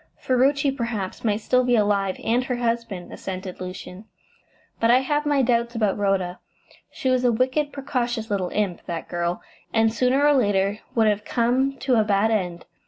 [0.17, 4.05] "Ferruci, perhaps, might still be alive, and her husband," assented Lucian,
[4.79, 6.39] "but I have my doubts about Rhoda.
[6.89, 11.23] She was a wicked, precocious little imp, that girl, and sooner or later would have
[11.23, 12.65] come to a bad end.